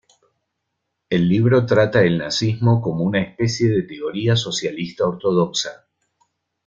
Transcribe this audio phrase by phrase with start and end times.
[1.11, 5.87] El libro trata el nazismo como una especie de teoría socialista ortodoxa.